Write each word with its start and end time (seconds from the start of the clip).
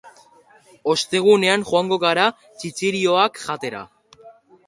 Ostegunean 0.93 1.65
joango 1.67 1.99
gara 2.05 2.25
txitxirioak 2.45 3.37
jatera. 3.45 3.85